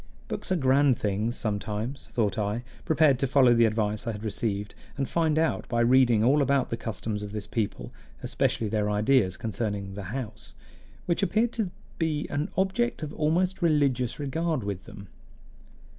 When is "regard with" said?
14.19-14.85